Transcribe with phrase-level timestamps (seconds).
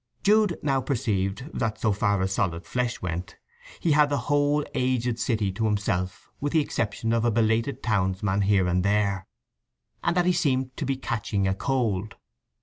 [0.23, 3.37] Jude now perceived that, so far as solid flesh went,
[3.79, 8.41] he had the whole aged city to himself with the exception of a belated townsman
[8.41, 9.27] here and there,
[10.03, 12.15] and that he seemed to be catching a cold.